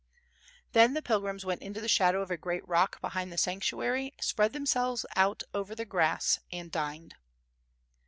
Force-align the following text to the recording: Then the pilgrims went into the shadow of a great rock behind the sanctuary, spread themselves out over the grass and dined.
Then 0.71 0.95
the 0.95 1.03
pilgrims 1.03 1.45
went 1.45 1.61
into 1.61 1.79
the 1.79 1.87
shadow 1.87 2.23
of 2.23 2.31
a 2.31 2.35
great 2.35 2.67
rock 2.67 2.99
behind 3.01 3.31
the 3.31 3.37
sanctuary, 3.37 4.15
spread 4.19 4.51
themselves 4.51 5.05
out 5.15 5.43
over 5.53 5.75
the 5.75 5.85
grass 5.85 6.39
and 6.51 6.71
dined. 6.71 7.13